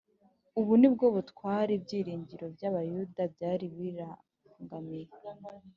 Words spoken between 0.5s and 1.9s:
Ubu nibwo butware